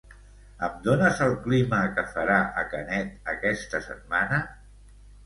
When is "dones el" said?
0.85-1.35